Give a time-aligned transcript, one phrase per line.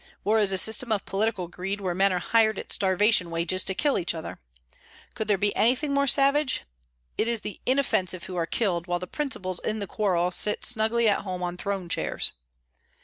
[0.23, 3.75] War is a system of political greed where men are hired at starvation wages to
[3.75, 4.39] kill each other.
[5.13, 6.63] Could there be anything more savage?
[7.19, 11.07] It is the inoffensive who are killed, while the principals in the quarrel sit snugly
[11.07, 12.31] at home on throne chairs.